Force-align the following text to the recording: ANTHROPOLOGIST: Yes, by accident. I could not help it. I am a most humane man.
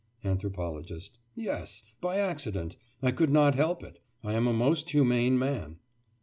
ANTHROPOLOGIST: 0.23 1.19
Yes, 1.35 1.83
by 2.01 2.17
accident. 2.17 2.75
I 3.03 3.11
could 3.11 3.29
not 3.29 3.53
help 3.53 3.83
it. 3.83 3.99
I 4.23 4.33
am 4.33 4.47
a 4.47 4.51
most 4.51 4.89
humane 4.89 5.37
man. 5.37 5.77